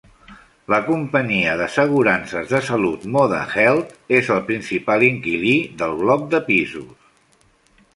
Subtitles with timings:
[0.73, 6.95] La companyia d'assegurances de salut Moda Health és el principal inquilí del bloc de pisos.